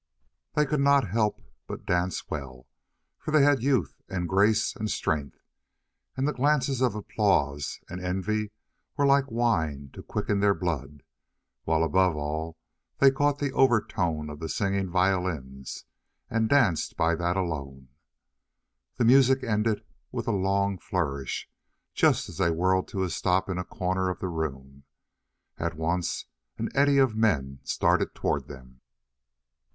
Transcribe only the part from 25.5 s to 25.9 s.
At